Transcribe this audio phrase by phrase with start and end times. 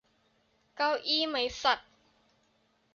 [0.75, 1.79] เก้าอี้มั้ยสัส!